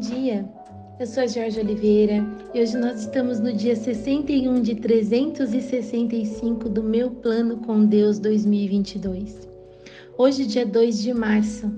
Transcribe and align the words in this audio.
dia! 0.00 0.48
Eu 0.98 1.06
sou 1.06 1.22
a 1.22 1.26
Jorge 1.26 1.60
Oliveira 1.60 2.24
e 2.54 2.62
hoje 2.62 2.78
nós 2.78 3.00
estamos 3.00 3.38
no 3.38 3.52
dia 3.52 3.76
61 3.76 4.62
de 4.62 4.74
365 4.76 6.66
do 6.70 6.82
meu 6.82 7.10
plano 7.10 7.58
com 7.58 7.84
Deus 7.84 8.18
2022. 8.18 9.46
Hoje, 10.16 10.46
dia 10.46 10.64
2 10.64 11.02
de 11.02 11.12
março, 11.12 11.70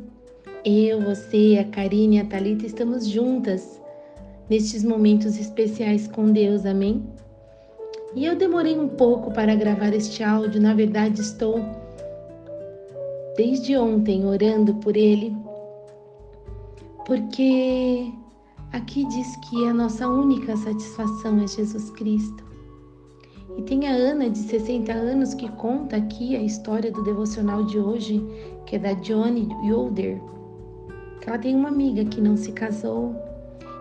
eu, 0.65 1.01
você, 1.01 1.59
a 1.61 1.65
Karine 1.65 2.19
e 2.19 2.21
a 2.21 2.25
Thalita 2.25 2.65
estamos 2.65 3.05
juntas 3.09 3.83
nestes 4.49 4.85
momentos 4.85 5.41
especiais 5.41 6.07
com 6.07 6.31
Deus, 6.31 6.65
amém? 6.65 7.03
E 8.15 8.27
eu 8.27 8.37
demorei 8.37 8.79
um 8.79 8.91
pouco 8.91 9.33
para 9.33 9.57
gravar 9.57 9.93
este 9.93 10.23
áudio, 10.23 10.63
na 10.63 10.73
verdade 10.73 11.21
estou 11.21 11.61
desde 13.37 13.77
ontem 13.77 14.25
orando 14.25 14.77
por 14.77 14.97
ele, 14.97 15.37
porque 17.09 18.13
aqui 18.71 19.03
diz 19.07 19.35
que 19.37 19.67
a 19.67 19.73
nossa 19.73 20.07
única 20.07 20.55
satisfação 20.59 21.41
é 21.41 21.47
Jesus 21.47 21.91
Cristo. 21.93 22.45
E 23.57 23.63
tem 23.63 23.89
a 23.89 23.93
Ana, 23.93 24.29
de 24.29 24.39
60 24.39 24.93
anos, 24.93 25.33
que 25.33 25.49
conta 25.53 25.97
aqui 25.97 26.37
a 26.37 26.43
história 26.43 26.93
do 26.93 27.03
devocional 27.03 27.65
de 27.65 27.79
hoje, 27.79 28.23
que 28.67 28.77
é 28.77 28.79
da 28.79 28.93
Johnny 28.93 29.49
Yoder. 29.65 30.21
Ela 31.27 31.39
tem 31.39 31.55
uma 31.55 31.71
amiga 31.71 32.05
que 32.05 32.21
não 32.21 32.37
se 32.37 32.53
casou. 32.53 33.17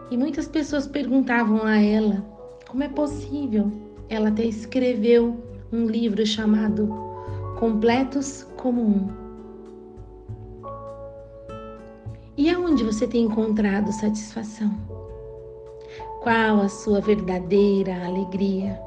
E 0.09 0.17
muitas 0.17 0.47
pessoas 0.47 0.87
perguntavam 0.87 1.63
a 1.63 1.77
ela 1.77 2.25
como 2.67 2.83
é 2.83 2.87
possível. 2.87 3.69
Ela 4.07 4.29
até 4.29 4.45
escreveu 4.45 5.35
um 5.71 5.85
livro 5.85 6.25
chamado 6.25 6.87
Completos 7.59 8.47
como 8.55 8.81
Um. 8.81 9.26
E 12.37 12.51
aonde 12.51 12.83
você 12.83 13.07
tem 13.07 13.23
encontrado 13.23 13.91
satisfação? 13.91 14.71
Qual 16.21 16.61
a 16.61 16.69
sua 16.69 17.01
verdadeira 17.01 18.05
alegria? 18.05 18.79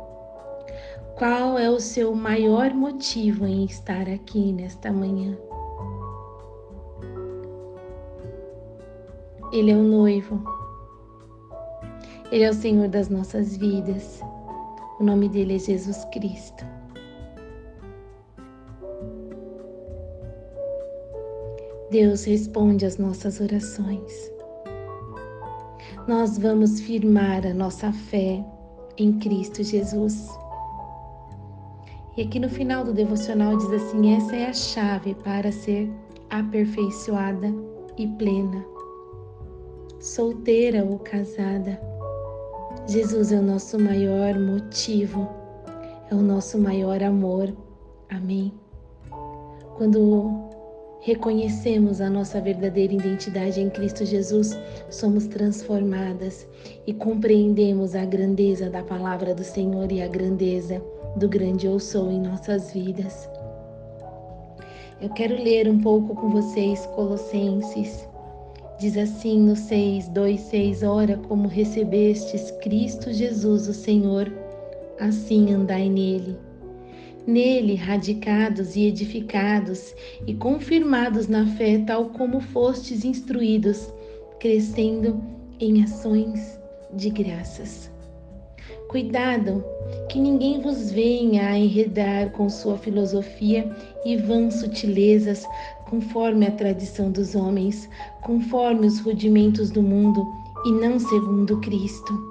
Qual 1.19 1.59
é 1.59 1.69
o 1.69 1.81
seu 1.81 2.15
maior 2.15 2.73
motivo 2.73 3.45
em 3.45 3.65
estar 3.65 4.09
aqui 4.09 4.53
nesta 4.53 4.93
manhã? 4.93 5.37
Ele 9.53 9.73
é 9.73 9.77
o 9.77 9.83
noivo. 9.83 10.41
Ele 12.31 12.45
é 12.45 12.51
o 12.51 12.55
Senhor 12.55 12.87
das 12.87 13.09
nossas 13.09 13.56
vidas. 13.56 14.23
O 15.01 15.03
nome 15.03 15.28
dele 15.28 15.56
é 15.56 15.59
Jesus 15.59 16.05
Cristo. 16.12 16.65
Deus 21.91 22.24
responde 22.24 22.86
às 22.86 22.98
nossas 22.98 23.41
orações. 23.41 24.30
Nós 26.06 26.38
vamos 26.38 26.80
firmar 26.80 27.44
a 27.44 27.52
nossa 27.52 27.92
fé 27.92 28.44
em 28.97 29.19
Cristo 29.19 29.64
Jesus. 29.64 30.28
E 32.16 32.22
aqui 32.22 32.38
no 32.38 32.48
final 32.48 32.84
do 32.84 32.92
devocional 32.92 33.56
diz 33.56 33.70
assim: 33.72 34.14
essa 34.14 34.36
é 34.36 34.47
a 34.47 34.52
chave 34.52 35.14
para 35.16 35.50
ser 35.50 35.91
aperfeiçoada 36.30 37.52
e 37.98 38.06
plena, 38.06 38.64
solteira 39.98 40.84
ou 40.84 40.97
casada. 41.00 41.80
Jesus 42.86 43.32
é 43.32 43.38
o 43.38 43.42
nosso 43.42 43.80
maior 43.80 44.38
motivo, 44.38 45.28
é 46.08 46.14
o 46.14 46.22
nosso 46.22 46.56
maior 46.56 47.02
amor. 47.02 47.52
Amém. 48.08 48.52
Quando 49.77 50.50
reconhecemos 51.01 52.01
a 52.01 52.11
nossa 52.11 52.41
verdadeira 52.41 52.93
identidade 52.93 53.61
em 53.61 53.70
Cristo 53.70 54.05
Jesus, 54.05 54.59
somos 54.91 55.27
transformadas 55.27 56.47
e 56.87 56.93
compreendemos 56.93 57.94
a 57.94 58.05
grandeza 58.05 58.69
da 58.69 58.83
palavra 58.83 59.34
do 59.34 59.43
Senhor 59.43 59.91
e 59.91 60.03
a 60.03 60.09
grandeza 60.09 60.83
do 61.16 61.28
grande 61.28 61.66
eu 61.66 61.78
sou 61.78 62.10
em 62.10 62.21
nossas 62.21 62.72
vidas. 62.72 63.28
Eu 65.00 65.09
quero 65.10 65.43
ler 65.43 65.69
um 65.69 65.81
pouco 65.81 66.15
com 66.15 66.28
vocês 66.28 66.84
Colossenses. 66.94 68.06
Diz 68.78 68.97
assim 68.97 69.41
no 69.41 69.56
6, 69.56 70.09
2, 70.09 70.41
6, 70.41 70.83
Ora, 70.83 71.16
como 71.16 71.49
recebestes 71.49 72.50
Cristo 72.62 73.12
Jesus, 73.12 73.69
o 73.69 73.75
Senhor, 73.75 74.31
assim 74.99 75.53
andai 75.53 75.89
nele 75.89 76.50
nele 77.30 77.76
radicados 77.76 78.74
e 78.74 78.86
edificados 78.86 79.94
e 80.26 80.34
confirmados 80.34 81.28
na 81.28 81.46
fé, 81.56 81.78
tal 81.78 82.06
como 82.06 82.41
fostes 82.41 83.04
instruídos, 83.04 83.92
crescendo 84.41 85.22
em 85.60 85.82
ações 85.82 86.58
de 86.94 87.10
graças. 87.10 87.91
Cuidado, 88.88 89.64
que 90.08 90.18
ninguém 90.18 90.60
vos 90.60 90.91
venha 90.91 91.48
a 91.48 91.56
enredar 91.56 92.30
com 92.32 92.48
sua 92.48 92.76
filosofia 92.76 93.70
e 94.04 94.16
vãs 94.16 94.54
sutilezas, 94.54 95.47
conforme 95.88 96.47
a 96.47 96.50
tradição 96.50 97.12
dos 97.12 97.36
homens, 97.36 97.88
conforme 98.22 98.86
os 98.86 98.98
rudimentos 98.98 99.70
do 99.70 99.80
mundo 99.80 100.26
e 100.66 100.72
não 100.72 100.98
segundo 100.98 101.60
Cristo 101.60 102.29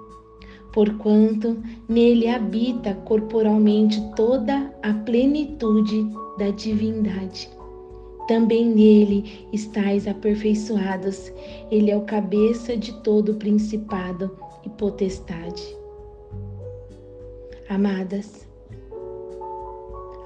porquanto 0.74 1.58
nele 1.88 2.28
habita 2.28 2.94
corporalmente 3.06 4.02
toda 4.16 4.74
a 4.84 4.94
plenitude 4.94 6.08
da 6.38 6.50
divindade. 6.52 7.50
Também 8.28 8.66
nele 8.66 9.48
estáis 9.52 10.08
aperfeiçoados, 10.08 11.32
ele 11.72 11.90
é 11.90 11.98
o 11.98 12.02
cabeça 12.02 12.78
de 12.78 12.94
todo 13.02 13.36
principado 13.36 14.38
e 14.64 14.70
potestade. 14.70 15.64
Amadas, 17.68 18.48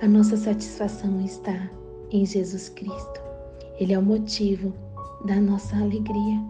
a 0.01 0.07
nossa 0.07 0.35
satisfação 0.35 1.21
está 1.21 1.69
em 2.11 2.25
Jesus 2.25 2.67
Cristo. 2.67 3.21
Ele 3.79 3.93
é 3.93 3.99
o 3.99 4.03
motivo 4.03 4.73
da 5.25 5.35
nossa 5.39 5.75
alegria. 5.77 6.41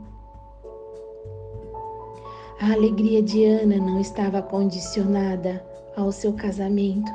A 2.63 2.71
alegria 2.71 3.21
de 3.21 3.43
Ana 3.43 3.75
não 3.75 3.99
estava 3.99 4.41
condicionada 4.41 5.61
ao 5.97 6.13
seu 6.13 6.31
casamento, 6.31 7.11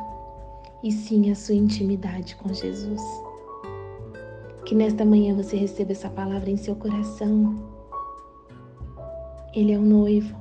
e 0.82 0.92
sim 0.92 1.30
à 1.30 1.34
sua 1.34 1.54
intimidade 1.54 2.36
com 2.36 2.52
Jesus. 2.52 3.00
Que 4.66 4.74
nesta 4.74 5.06
manhã 5.06 5.34
você 5.34 5.56
receba 5.56 5.92
essa 5.92 6.10
palavra 6.10 6.50
em 6.50 6.58
seu 6.58 6.76
coração. 6.76 7.66
Ele 9.54 9.72
é 9.72 9.78
o 9.78 9.80
noivo. 9.80 10.36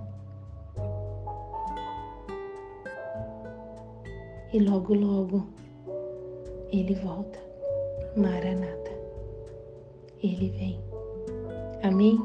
E 4.52 4.60
logo, 4.60 4.94
logo, 4.94 5.48
ele 6.70 6.96
volta. 6.96 7.40
Maranata. 8.18 8.92
Ele 10.22 10.50
vem. 10.50 10.82
Amém? 11.82 12.20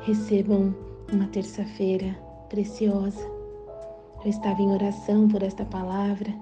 Recebam 0.00 0.74
uma 1.12 1.26
terça-feira 1.26 2.16
preciosa. 2.48 3.20
Eu 4.24 4.30
estava 4.30 4.62
em 4.62 4.72
oração 4.72 5.28
por 5.28 5.42
esta 5.42 5.64
palavra. 5.64 6.32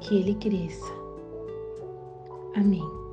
Que 0.00 0.16
ele 0.20 0.34
cresça. 0.36 0.92
Amém. 2.54 3.05